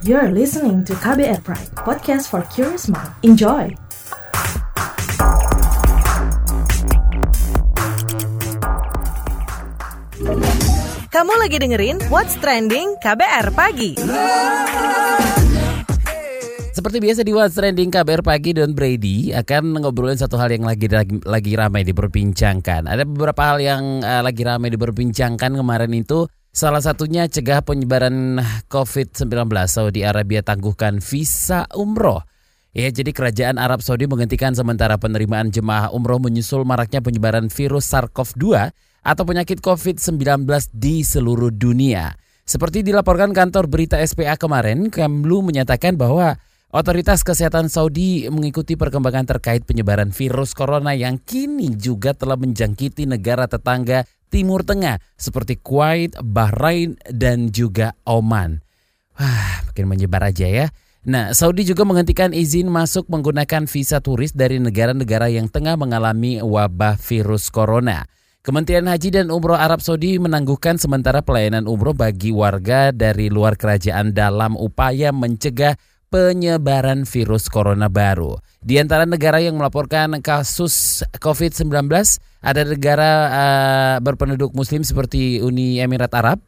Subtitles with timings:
[0.00, 3.12] You're listening to KBR Pride, podcast for curious mind.
[3.20, 3.68] Enjoy!
[11.12, 14.00] Kamu lagi dengerin What's Trending KBR Pagi.
[16.72, 20.88] Seperti biasa di What's Trending KBR Pagi Don Brady akan ngobrolin satu hal yang lagi
[20.88, 22.88] lagi, lagi ramai diperbincangkan.
[22.88, 29.30] Ada beberapa hal yang uh, lagi ramai diperbincangkan kemarin itu salah satunya cegah penyebaran COVID-19
[29.70, 32.22] Saudi Arabia tangguhkan visa umroh.
[32.70, 38.70] Ya, jadi kerajaan Arab Saudi menghentikan sementara penerimaan jemaah umroh menyusul maraknya penyebaran virus SARS-CoV-2
[39.02, 42.14] atau penyakit COVID-19 di seluruh dunia.
[42.46, 46.38] Seperti dilaporkan kantor berita SPA kemarin, Kemlu menyatakan bahwa
[46.70, 53.50] otoritas kesehatan Saudi mengikuti perkembangan terkait penyebaran virus corona yang kini juga telah menjangkiti negara
[53.50, 58.62] tetangga Timur Tengah seperti Kuwait, Bahrain, dan juga Oman.
[59.18, 60.66] Wah, makin menyebar aja ya.
[61.00, 67.00] Nah, Saudi juga menghentikan izin masuk menggunakan visa turis dari negara-negara yang tengah mengalami wabah
[67.00, 68.06] virus corona.
[68.40, 74.16] Kementerian Haji dan Umroh Arab Saudi menangguhkan sementara pelayanan umroh bagi warga dari luar kerajaan
[74.16, 75.76] dalam upaya mencegah
[76.10, 78.36] penyebaran virus corona baru.
[78.60, 81.70] Di antara negara yang melaporkan kasus COVID-19,
[82.42, 86.42] ada negara uh, berpenduduk muslim seperti Uni Emirat Arab,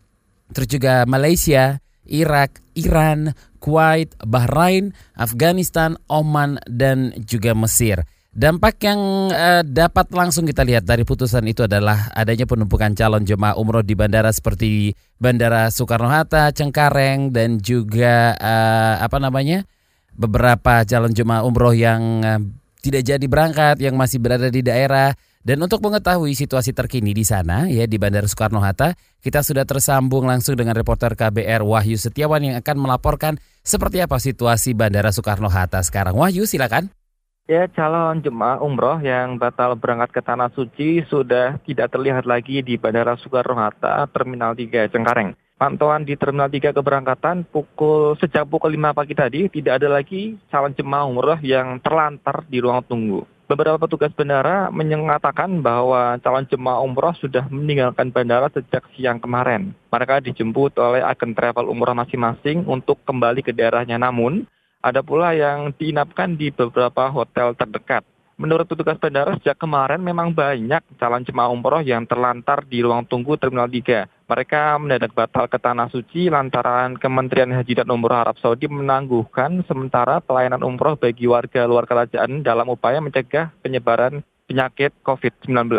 [0.53, 8.03] terus juga Malaysia, Irak, Iran, Kuwait, Bahrain, Afghanistan, Oman, dan juga Mesir.
[8.33, 13.61] Dampak yang uh, dapat langsung kita lihat dari putusan itu adalah adanya penumpukan calon jemaah
[13.61, 19.69] umroh di bandara seperti Bandara Soekarno-Hatta, Cengkareng, dan juga uh, apa namanya
[20.17, 22.41] beberapa calon jemaah umroh yang uh,
[22.81, 25.13] tidak jadi berangkat, yang masih berada di daerah.
[25.45, 30.57] Dan untuk mengetahui situasi terkini di sana, ya di Bandara Soekarno-Hatta, kita sudah tersambung langsung
[30.57, 36.17] dengan reporter KBR Wahyu Setiawan yang akan melaporkan seperti apa situasi Bandara Soekarno-Hatta sekarang.
[36.17, 37.02] Wahyu, silakan.
[37.51, 42.79] Ya, calon jemaah umroh yang batal berangkat ke Tanah Suci sudah tidak terlihat lagi di
[42.79, 45.35] Bandara Soekarno-Hatta, Terminal 3 Cengkareng.
[45.59, 50.71] Pantauan di Terminal 3 keberangkatan pukul sejak pukul 5 pagi tadi tidak ada lagi calon
[50.71, 53.27] jemaah umroh yang terlantar di ruang tunggu.
[53.51, 59.75] Beberapa petugas bandara menyatakan bahwa calon jemaah umroh sudah meninggalkan bandara sejak siang kemarin.
[59.91, 63.99] Mereka dijemput oleh agen travel umroh masing-masing untuk kembali ke daerahnya.
[63.99, 64.47] Namun,
[64.83, 68.03] ada pula yang diinapkan di beberapa hotel terdekat.
[68.35, 73.39] Menurut petugas bandara sejak kemarin memang banyak calon jemaah umroh yang terlantar di ruang tunggu
[73.39, 74.27] Terminal 3.
[74.27, 80.19] Mereka mendadak batal ke Tanah Suci lantaran Kementerian Haji dan Umroh Arab Saudi menangguhkan sementara
[80.19, 85.71] pelayanan umroh bagi warga luar kerajaan dalam upaya mencegah penyebaran penyakit COVID-19.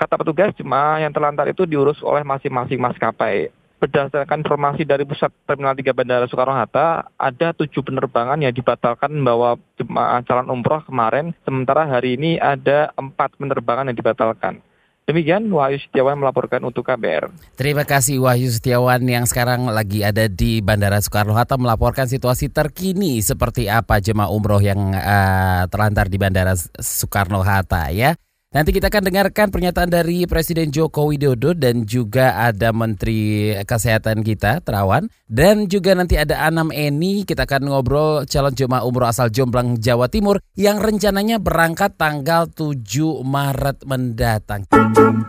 [0.00, 3.52] Kata petugas, jemaah yang terlantar itu diurus oleh masing-masing maskapai
[3.86, 10.20] berdasarkan informasi dari pusat Terminal 3 Bandara Soekarno-Hatta, ada tujuh penerbangan yang dibatalkan membawa jemaah
[10.26, 14.58] calon umroh kemarin, sementara hari ini ada empat penerbangan yang dibatalkan.
[15.06, 17.30] Demikian Wahyu Setiawan melaporkan untuk KBR.
[17.54, 23.70] Terima kasih Wahyu Setiawan yang sekarang lagi ada di Bandara Soekarno-Hatta melaporkan situasi terkini seperti
[23.70, 28.18] apa jemaah umroh yang uh, terlantar di Bandara Soekarno-Hatta ya.
[28.56, 34.64] Nanti kita akan dengarkan pernyataan dari Presiden Joko Widodo dan juga ada Menteri Kesehatan kita,
[34.64, 35.12] Terawan.
[35.28, 40.08] Dan juga nanti ada Anam Eni, kita akan ngobrol calon jemaah umroh asal Jomblang, Jawa
[40.08, 42.80] Timur yang rencananya berangkat tanggal 7
[43.28, 44.64] Maret mendatang.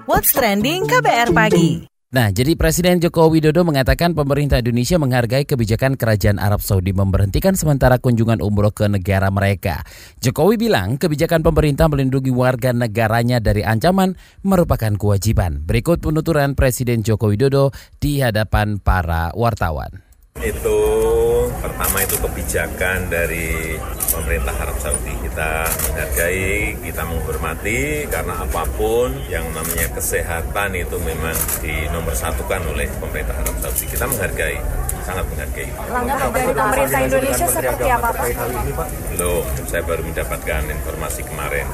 [0.08, 1.97] What's Trending KBR Pagi.
[2.08, 8.00] Nah, jadi Presiden Joko Widodo mengatakan pemerintah Indonesia menghargai kebijakan Kerajaan Arab Saudi memberhentikan sementara
[8.00, 9.84] kunjungan umroh ke negara mereka.
[10.24, 15.68] Jokowi bilang kebijakan pemerintah melindungi warga negaranya dari ancaman merupakan kewajiban.
[15.68, 20.00] Berikut penuturan Presiden Joko Widodo di hadapan para wartawan.
[20.40, 21.17] Itu
[21.68, 23.76] pertama itu kebijakan dari
[24.08, 25.12] pemerintah Arab Saudi.
[25.20, 33.36] Kita menghargai, kita menghormati karena apa pun yang namanya kesehatan itu memang dinomorsatukan oleh pemerintah
[33.36, 33.84] Arab Saudi.
[33.92, 34.58] Kita menghargai,
[35.04, 35.70] sangat menghargai.
[35.92, 38.26] Langkah dari pemerintah Indonesia seperti apa Pak?
[39.12, 41.68] Belum, saya baru mendapatkan informasi kemarin.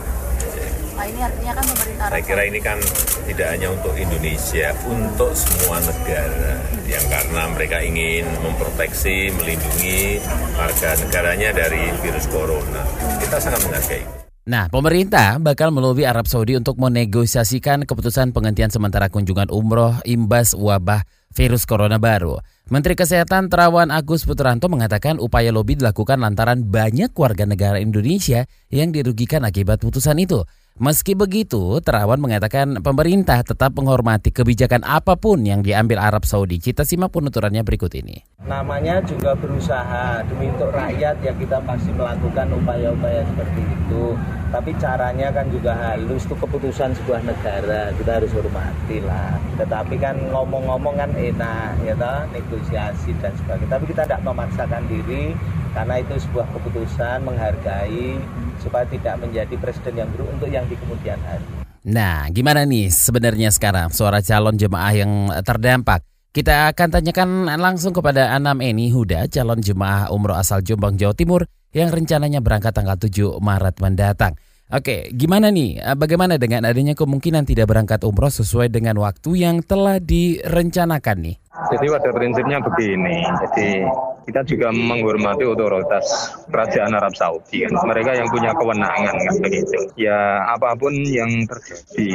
[0.93, 2.77] Nah, ini artinya kan pemerintah Saya kira ini kan
[3.25, 6.53] tidak hanya untuk Indonesia, untuk semua negara
[6.85, 10.21] yang karena mereka ingin memproteksi, melindungi
[10.53, 12.85] warga negaranya dari virus corona.
[13.17, 14.05] Kita sangat menghargai.
[14.43, 21.07] Nah, pemerintah bakal melobi Arab Saudi untuk menegosiasikan keputusan penghentian sementara kunjungan umroh imbas wabah
[21.33, 22.37] virus corona baru.
[22.69, 28.93] Menteri Kesehatan Terawan Agus Putranto mengatakan upaya lobi dilakukan lantaran banyak warga negara Indonesia yang
[28.93, 30.43] dirugikan akibat putusan itu.
[30.73, 36.57] Meski begitu, Terawan mengatakan pemerintah tetap menghormati kebijakan apa pun yang diambil Arab Saudi.
[36.57, 38.17] Kita simak penuturannya berikut ini.
[38.49, 44.17] Namanya juga berusaha demi untuk rakyat ya kita pasti melakukan upaya-upaya seperti itu.
[44.49, 49.37] Tapi caranya kan juga halus, itu keputusan sebuah negara kita harus hormati lah.
[49.61, 53.77] Tetapi kan ngomong-ngomong kan enak ya toh, negosiasi dan sebagainya.
[53.77, 55.37] Tapi kita tidak memaksakan diri
[55.77, 58.17] karena itu sebuah keputusan menghargai
[58.61, 61.45] supaya tidak menjadi presiden yang buruk untuk yang di kemudian hari.
[61.83, 65.11] Nah, gimana nih sebenarnya sekarang suara calon jemaah yang
[65.43, 66.05] terdampak?
[66.33, 67.29] Kita akan tanyakan
[67.61, 71.45] langsung kepada Anam Eni Huda, calon jemaah umroh asal Jombang, Jawa Timur
[71.75, 74.33] yang rencananya berangkat tanggal 7 Maret mendatang.
[74.73, 75.77] Oke, gimana nih?
[75.93, 81.35] Bagaimana dengan adanya kemungkinan tidak berangkat umroh sesuai dengan waktu yang telah direncanakan nih?
[81.53, 83.85] Jadi pada prinsipnya begini, jadi
[84.25, 87.77] kita juga menghormati otoritas kerajaan Arab Saudi kan.
[87.85, 89.77] Mereka yang punya kewenangan kan begitu.
[89.93, 92.09] Ya apa pun yang terjadi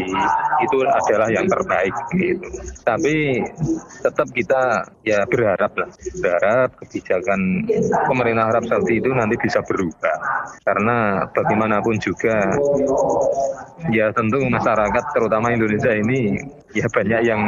[0.64, 2.48] itu adalah yang terbaik gitu.
[2.82, 3.38] Tapi
[4.02, 4.62] tetap kita
[5.06, 7.68] ya berharap lah, berharap kebijakan
[8.10, 10.16] pemerintah Arab Saudi itu nanti bisa berubah.
[10.66, 12.34] Karena bagaimanapun juga
[13.94, 16.38] ya tentu masyarakat terutama Indonesia ini
[16.74, 17.40] ya banyak yang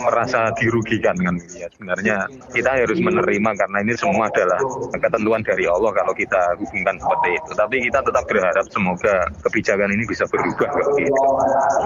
[0.00, 2.16] merasa dirugikan kan ya sebenarnya
[2.52, 4.60] kita harus menerima karena ini semua adalah
[4.98, 7.50] ketentuan dari Allah kalau kita hubungkan seperti itu.
[7.54, 9.16] Tapi kita tetap berharap semoga
[9.48, 11.20] kebijakan ini bisa berubah gitu.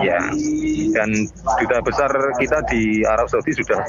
[0.04, 0.20] Ya.
[0.94, 1.08] Dan
[1.62, 3.80] duta besar kita di Arab Saudi sudah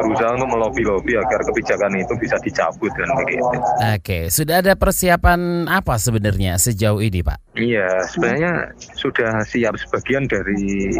[0.00, 3.56] berusaha untuk melobi-lobi agar kebijakan itu bisa dicabut dan begitu.
[3.94, 7.54] Oke, sudah ada persiapan apa sebenarnya sejauh ini, Pak?
[7.54, 8.52] Iya, sebenarnya
[8.98, 10.94] sudah siap sebagian dari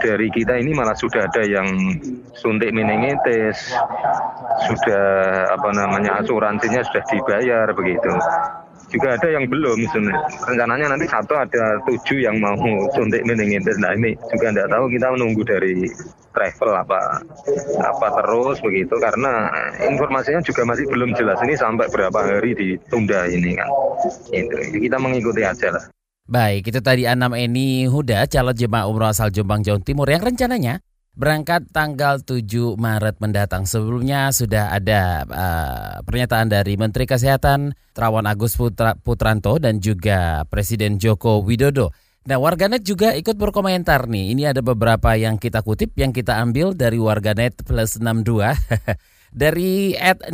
[0.00, 1.66] dari kita ini malah sudah ada yang
[2.36, 3.74] suntik meningitis,
[4.68, 5.06] sudah
[5.52, 8.12] apa namanya asuransinya sudah dibayar begitu.
[8.88, 10.24] Juga ada yang belum sebenarnya.
[10.48, 12.56] Rencananya nanti satu ada tujuh yang mau
[12.96, 13.76] suntik meningitis.
[13.76, 15.76] Nah ini juga tidak tahu kita menunggu dari
[16.32, 17.20] travel apa
[17.84, 19.50] apa terus begitu karena
[19.84, 23.68] informasinya juga masih belum jelas ini sampai berapa hari ditunda ini kan.
[24.32, 25.84] Itu kita mengikuti aja lah.
[26.28, 30.84] Baik, itu tadi Anam Eni Huda, calon jemaah umroh asal Jombang, Jawa Timur yang rencananya
[31.16, 33.64] berangkat tanggal 7 Maret mendatang.
[33.64, 41.00] Sebelumnya sudah ada uh, pernyataan dari Menteri Kesehatan Terawan Agus Putra, Putranto dan juga Presiden
[41.00, 41.96] Joko Widodo.
[42.28, 44.36] Nah, warganet juga ikut berkomentar nih.
[44.36, 48.52] Ini ada beberapa yang kita kutip, yang kita ambil dari warganet plus 62
[49.32, 50.28] dari Ed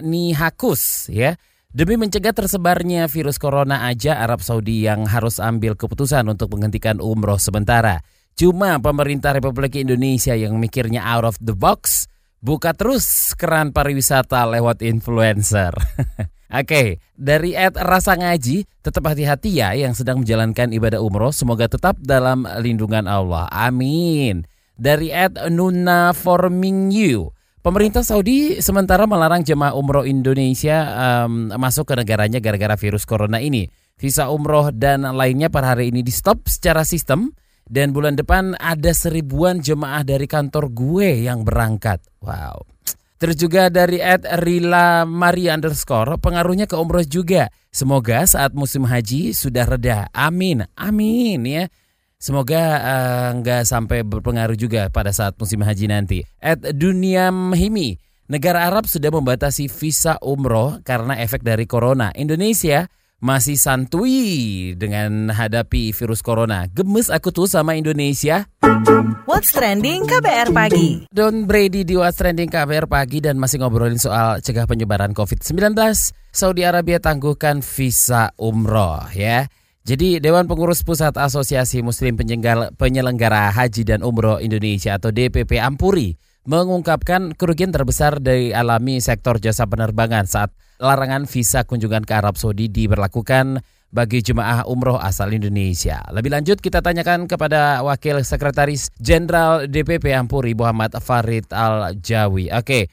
[0.00, 1.36] Nihakus ya.
[1.70, 7.38] Demi mencegah tersebarnya virus corona aja Arab Saudi yang harus ambil keputusan untuk menghentikan umroh
[7.38, 8.02] sementara.
[8.34, 12.10] Cuma pemerintah Republik Indonesia yang mikirnya out of the box,
[12.42, 15.70] buka terus keran pariwisata lewat influencer.
[16.50, 21.30] Oke, okay, dari Ed Rasa Ngaji, tetap hati-hati ya yang sedang menjalankan ibadah umroh.
[21.30, 23.46] Semoga tetap dalam lindungan Allah.
[23.46, 24.42] Amin.
[24.74, 30.80] Dari Ed Nuna Forming You, Pemerintah Saudi sementara melarang jemaah umroh Indonesia
[31.28, 33.68] um, masuk ke negaranya gara-gara virus corona ini.
[34.00, 37.28] Visa umroh dan lainnya per hari ini di stop secara sistem
[37.68, 42.00] dan bulan depan ada seribuan jemaah dari kantor gue yang berangkat.
[42.24, 42.64] Wow.
[43.20, 47.52] Terus juga dari Ed Rila Maria underscore, pengaruhnya ke umroh juga.
[47.68, 50.08] Semoga saat musim haji sudah reda.
[50.16, 51.68] Amin, amin ya.
[52.20, 56.20] Semoga uh, nggak sampai berpengaruh juga pada saat musim haji nanti.
[56.36, 57.96] At Dunia Himi,
[58.28, 62.12] negara Arab sudah membatasi visa umroh karena efek dari corona.
[62.12, 62.92] Indonesia
[63.24, 66.68] masih santuy dengan hadapi virus corona.
[66.68, 68.44] Gemes aku tuh sama Indonesia.
[69.24, 74.44] What's Trending KBR Pagi Don Brady di What's Trending KBR Pagi dan masih ngobrolin soal
[74.44, 75.72] cegah penyebaran COVID-19.
[76.36, 79.48] Saudi Arabia tangguhkan visa umroh ya.
[79.80, 82.12] Jadi Dewan Pengurus Pusat Asosiasi Muslim
[82.76, 89.64] Penyelenggara Haji dan Umroh Indonesia atau DPP Ampuri mengungkapkan kerugian terbesar dari alami sektor jasa
[89.64, 93.60] penerbangan saat larangan visa kunjungan ke Arab Saudi diberlakukan
[93.90, 96.00] bagi jemaah umroh asal Indonesia.
[96.14, 102.54] Lebih lanjut kita tanyakan kepada Wakil Sekretaris Jenderal DPP Ampuri Muhammad Farid Al-Jawi.
[102.54, 102.86] Oke,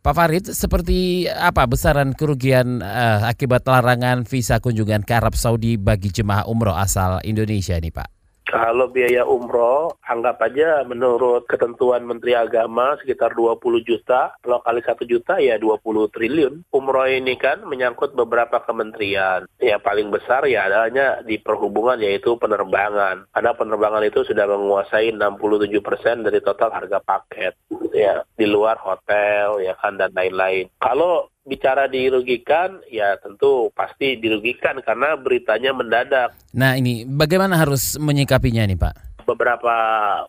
[0.00, 6.08] Pak Farid, seperti apa besaran kerugian uh, akibat larangan visa kunjungan ke Arab Saudi bagi
[6.08, 8.20] jemaah umroh asal Indonesia ini Pak?
[8.50, 15.06] Kalau biaya umroh, anggap aja menurut ketentuan Menteri Agama sekitar 20 juta, kalau kali 1
[15.06, 16.66] juta ya 20 triliun.
[16.74, 19.46] Umroh ini kan menyangkut beberapa kementerian.
[19.62, 23.30] Ya paling besar ya adanya di perhubungan yaitu penerbangan.
[23.30, 27.54] Karena penerbangan itu sudah menguasai 67% dari total harga paket.
[28.00, 30.72] Ya di luar hotel ya kan dan lain-lain.
[30.80, 36.30] Kalau bicara dirugikan, ya tentu pasti dirugikan karena beritanya mendadak.
[36.54, 38.94] Nah ini bagaimana harus menyikapinya nih Pak?
[39.34, 39.74] Beberapa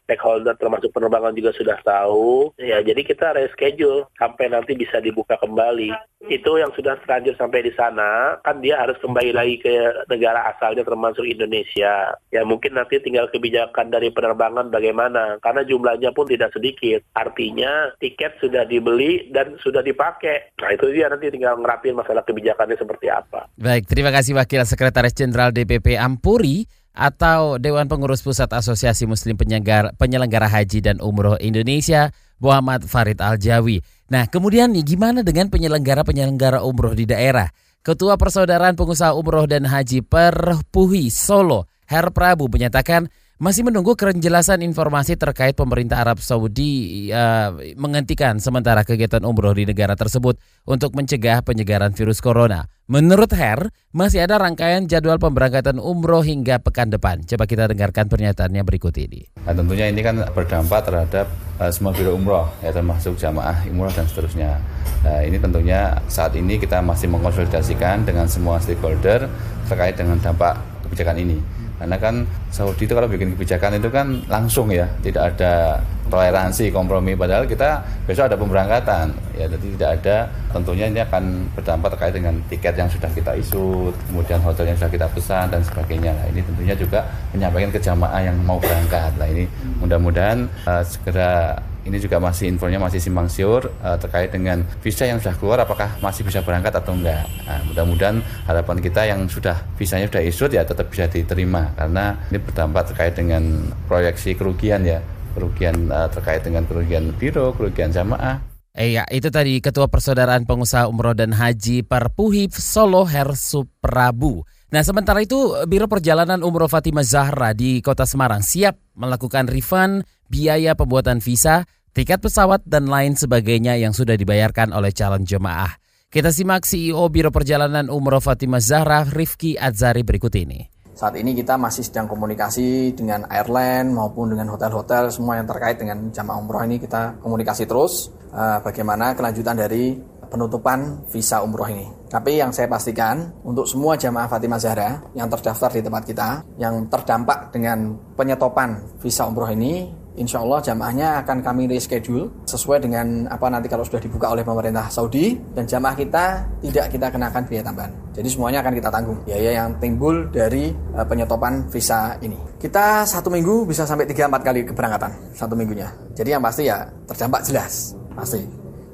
[0.06, 2.54] stakeholder termasuk penerbangan juga sudah tahu.
[2.62, 5.90] Ya, jadi kita reschedule sampai nanti bisa dibuka kembali.
[6.30, 10.86] Itu yang sudah terlanjur sampai di sana, kan dia harus kembali lagi ke negara asalnya
[10.86, 12.14] termasuk Indonesia.
[12.30, 17.02] Ya mungkin nanti tinggal kebijakan dari penerbangan bagaimana, karena jumlahnya pun tidak sedikit.
[17.18, 20.54] Artinya tiket sudah dibeli dan sudah dipakai.
[20.62, 23.50] Nah itu dia nanti tinggal ngerapin masalah kebijakannya seperti apa.
[23.58, 29.96] Baik, terima kasih Wakil Sekretaris Jenderal DPP Ampuri atau Dewan Pengurus Pusat Asosiasi Muslim Penyelenggara,
[29.96, 33.80] Penyelenggara Haji dan Umroh Indonesia, Muhammad Farid Aljawi.
[34.12, 37.48] Nah, kemudian nih, gimana dengan penyelenggara-penyelenggara umroh di daerah?
[37.82, 43.10] Ketua Persaudaraan Pengusaha Umroh dan Haji Perpuhi Solo, Her Prabu menyatakan
[43.42, 49.98] masih menunggu kejelasan informasi terkait pemerintah Arab Saudi uh, menghentikan sementara kegiatan umroh di negara
[49.98, 50.38] tersebut
[50.70, 52.70] untuk mencegah penyegaran virus corona.
[52.86, 57.26] Menurut Her, masih ada rangkaian jadwal pemberangkatan umroh hingga pekan depan.
[57.26, 59.26] Coba kita dengarkan pernyataannya berikut ini.
[59.42, 61.26] Nah, tentunya ini kan berdampak terhadap
[61.58, 64.62] uh, semua biro umroh, ya termasuk jamaah umroh dan seterusnya.
[65.02, 69.26] Nah, ini tentunya saat ini kita masih mengkonsolidasikan dengan semua stakeholder
[69.66, 74.70] terkait dengan dampak kebijakan ini karena kan Saudi itu kalau bikin kebijakan itu kan langsung
[74.70, 75.82] ya tidak ada
[76.14, 77.18] toleransi kompromi.
[77.18, 79.10] Padahal kita besok ada pemberangkatan.
[79.34, 80.16] Ya jadi tidak ada
[80.54, 84.94] tentunya ini akan berdampak terkait dengan tiket yang sudah kita isu kemudian hotel yang sudah
[84.94, 86.14] kita pesan dan sebagainya.
[86.14, 87.02] Nah ini tentunya juga
[87.34, 89.18] menyampaikan ke jamaah yang mau berangkat.
[89.18, 89.50] Nah ini
[89.82, 91.58] mudah-mudahan uh, segera
[91.92, 95.92] ini juga masih infonya masih simpang siur uh, terkait dengan visa yang sudah keluar apakah
[96.00, 97.28] masih bisa berangkat atau enggak.
[97.44, 102.40] Nah, mudah-mudahan harapan kita yang sudah visanya sudah isut ya tetap bisa diterima karena ini
[102.40, 103.44] berdampak terkait dengan
[103.92, 105.04] proyeksi kerugian ya,
[105.36, 108.40] kerugian uh, terkait dengan kerugian biro, kerugian jamaah.
[108.72, 114.48] Eh ya, itu tadi Ketua Persaudaraan Pengusaha Umroh dan Haji Perpuhif Solo Hersuprabu.
[114.72, 115.36] Nah, sementara itu
[115.68, 122.20] Biro Perjalanan Umroh Fatimah Zahra di Kota Semarang siap melakukan refund biaya pembuatan visa, tiket
[122.24, 125.72] pesawat, dan lain sebagainya yang sudah dibayarkan oleh calon jemaah.
[126.12, 130.72] Kita simak CEO Biro Perjalanan Umroh Fatimah Zahra, Rifki Adzari berikut ini.
[130.92, 136.12] Saat ini kita masih sedang komunikasi dengan airline maupun dengan hotel-hotel semua yang terkait dengan
[136.12, 139.96] jamaah umroh ini kita komunikasi terus uh, bagaimana kelanjutan dari
[140.32, 141.88] penutupan visa umroh ini.
[142.08, 146.88] Tapi yang saya pastikan untuk semua jamaah Fatimah Zahra yang terdaftar di tempat kita, yang
[146.88, 153.48] terdampak dengan penyetopan visa umroh ini, insya Allah jamaahnya akan kami reschedule sesuai dengan apa
[153.48, 156.26] nanti kalau sudah dibuka oleh pemerintah Saudi dan jamaah kita
[156.60, 157.92] tidak kita kenakan biaya tambahan.
[158.12, 162.36] Jadi semuanya akan kita tanggung biaya yang timbul dari uh, penyetopan visa ini.
[162.60, 165.88] Kita satu minggu bisa sampai 3-4 kali keberangkatan satu minggunya.
[166.12, 168.44] Jadi yang pasti ya terdampak jelas pasti.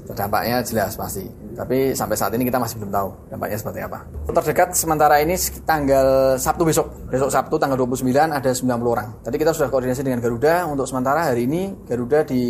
[0.08, 1.47] Dampaknya jelas pasti.
[1.58, 4.06] Tapi sampai saat ini kita masih belum tahu dampaknya seperti apa.
[4.30, 5.34] Terdekat sementara ini
[5.66, 7.10] tanggal Sabtu besok.
[7.10, 9.10] Besok Sabtu tanggal 29 ada 90 orang.
[9.26, 12.44] Tadi kita sudah koordinasi dengan Garuda untuk sementara hari ini Garuda di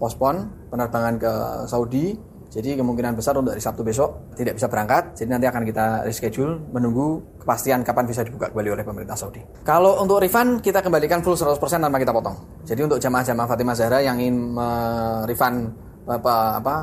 [0.00, 1.32] pospon penerbangan ke
[1.68, 2.16] Saudi.
[2.54, 5.18] Jadi kemungkinan besar untuk hari Sabtu besok tidak bisa berangkat.
[5.18, 9.42] Jadi nanti akan kita reschedule menunggu kepastian kapan bisa dibuka kembali oleh pemerintah Saudi.
[9.66, 12.38] Kalau untuk refund kita kembalikan full 100% tanpa kita potong.
[12.62, 14.54] Jadi untuk jamaah-jamaah Fatimah Zahra yang ingin
[15.26, 15.74] refund
[16.06, 16.74] apa apa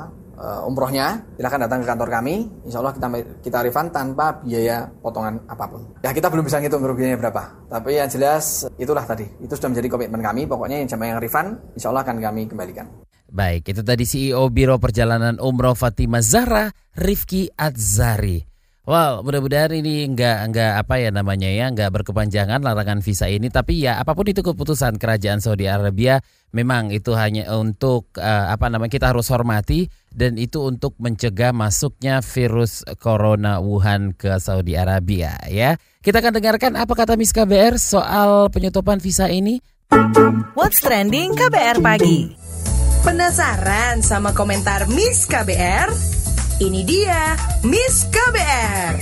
[0.41, 2.35] uh, umrohnya silahkan datang ke kantor kami.
[2.65, 3.07] Insya Allah kita
[3.45, 5.81] kita refund tanpa biaya potongan apa pun.
[6.01, 7.69] Ya kita belum bisa ngitung kerugiannya berapa.
[7.69, 9.29] Tapi yang jelas itulah tadi.
[9.39, 10.49] Itu sudah menjadi komitmen kami.
[10.49, 12.89] Pokoknya yang jamaah yang refund insya Allah akan kami kembalikan.
[13.31, 16.67] Baik, itu tadi CEO Biro Perjalanan Umroh Fatima Zahra,
[16.99, 18.50] Rifki Adzari.
[18.81, 23.77] Well, mudah-mudahan ini enggak enggak apa ya namanya ya, enggak berkepanjangan larangan visa ini tapi
[23.77, 26.17] ya apa pun itu keputusan kerajaan Saudi Arabia
[26.49, 32.25] memang itu hanya untuk uh, apa namanya kita harus hormati dan itu untuk mencegah masuknya
[32.25, 35.77] virus corona Wuhan ke Saudi Arabia ya.
[36.01, 39.61] Kita akan dengarkan apa kata Miss KBR soal penyutupan visa ini.
[40.57, 42.33] What's trending KBR pagi?
[43.05, 46.20] Penasaran sama komentar Miss KBR?
[46.61, 47.33] Ini dia
[47.65, 48.93] Miss KBR.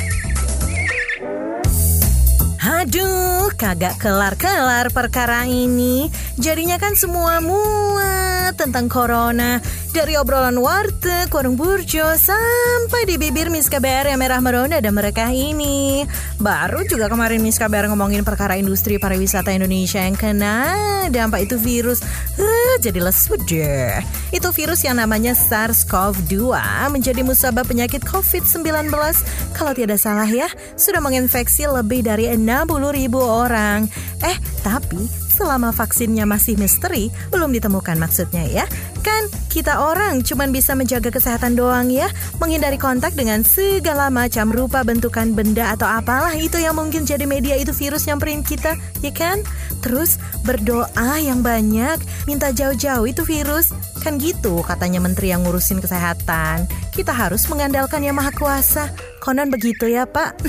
[2.63, 6.07] Aduh, kagak kelar-kelar perkara ini.
[6.39, 9.59] Jadinya kan semua muat tentang corona.
[9.91, 15.27] Dari obrolan warteg, warung burjo, sampai di bibir Miss KBR yang merah meronda dan mereka
[15.27, 16.07] ini.
[16.39, 20.55] Baru juga kemarin Miss KBR ngomongin perkara industri pariwisata Indonesia yang kena
[21.11, 21.99] dampak itu virus.
[22.39, 23.99] Uh, jadi lesu deh.
[24.31, 26.55] Itu virus yang namanya SARS-CoV-2
[26.89, 28.89] menjadi musabab penyakit COVID-19.
[29.53, 30.47] Kalau tidak salah ya,
[30.79, 33.85] sudah menginfeksi lebih dari 60 ribu orang.
[34.23, 38.67] Eh, tapi selama vaksinnya masih misteri, belum ditemukan maksudnya ya.
[38.99, 42.11] Kan kita orang cuman bisa menjaga kesehatan doang ya,
[42.43, 47.55] menghindari kontak dengan segala macam rupa bentukan benda atau apalah itu yang mungkin jadi media
[47.55, 49.39] itu virus nyamperin kita, ya kan?
[49.79, 53.71] Terus berdoa yang banyak, minta jauh-jauh itu virus.
[54.03, 56.67] Kan gitu katanya menteri yang ngurusin kesehatan.
[56.91, 58.91] Kita harus mengandalkan yang maha kuasa.
[59.19, 60.39] Konon begitu ya pak.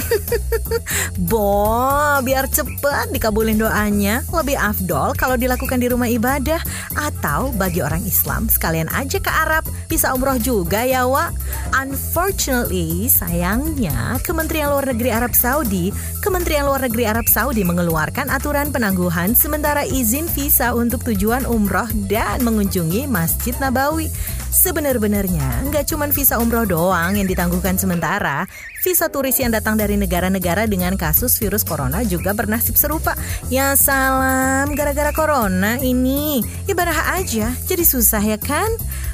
[1.30, 4.22] Bo, biar cepet dikabulin doanya.
[4.30, 6.62] Lebih afdol kalau dilakukan di rumah ibadah.
[6.94, 9.66] Atau bagi orang Islam sekalian aja ke Arab.
[9.90, 11.34] Bisa umroh juga ya Wak.
[11.74, 19.32] Unfortunately, sayangnya Kementerian Luar Negeri Arab Saudi Kementerian Luar Negeri Arab Saudi mengeluarkan aturan penangguhan
[19.32, 24.12] sementara izin visa untuk tujuan umroh dan mengunjungi Masjid Nabawi
[24.60, 28.44] Sebenar-benarnya, nggak cuma visa umroh doang yang ditangguhkan sementara,
[28.80, 33.12] visa turis yang datang dari negara-negara dengan kasus virus corona juga bernasib serupa.
[33.52, 38.68] Ya salam, gara-gara corona ini ibadah aja, jadi susah ya kan?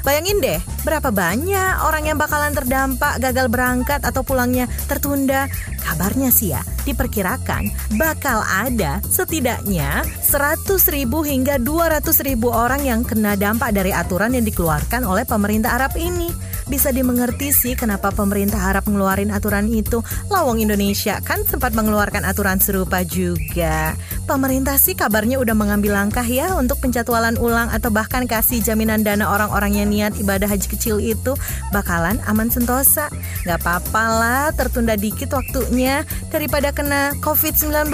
[0.07, 5.51] Bayangin deh, berapa banyak orang yang bakalan terdampak gagal berangkat atau pulangnya tertunda.
[5.83, 13.35] Kabarnya sih ya, diperkirakan bakal ada setidaknya 100 ribu hingga 200 ribu orang yang kena
[13.39, 16.31] dampak dari aturan yang dikeluarkan oleh pemerintah Arab ini.
[16.67, 20.05] Bisa dimengerti sih kenapa pemerintah Arab ngeluarin aturan itu.
[20.29, 23.97] Lawang Indonesia kan sempat mengeluarkan aturan serupa juga.
[24.29, 29.25] Pemerintah sih kabarnya udah mengambil langkah ya untuk penjadwalan ulang atau bahkan kasih jaminan dana
[29.25, 31.33] orang-orang yang niat ibadah haji kecil itu
[31.73, 33.09] bakalan aman sentosa.
[33.47, 37.89] Gak apa-apa lah tertunda dikit waktunya daripada kena COVID-19.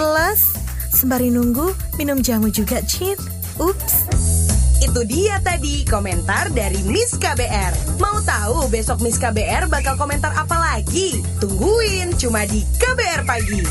[0.92, 3.18] Sembari nunggu, minum jamu juga, Cid.
[3.58, 4.43] Ups.
[4.84, 7.96] Itu dia tadi komentar dari Miss KBR.
[8.04, 11.24] Mau tahu besok Miss KBR bakal komentar apa lagi?
[11.40, 13.64] Tungguin cuma di KBR Pagi.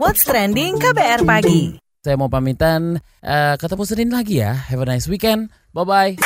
[0.00, 1.76] What's Trending KBR Pagi.
[2.00, 4.56] Saya mau pamitan, uh, ketemu Senin lagi ya.
[4.56, 5.52] Have a nice weekend.
[5.76, 6.16] Bye-bye.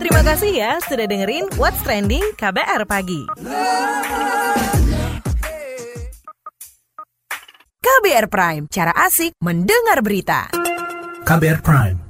[0.00, 3.28] Terima kasih ya sudah dengerin What's Trending KBR Pagi.
[7.84, 10.48] KBR Prime, cara asik mendengar berita.
[11.28, 12.09] KBR Prime,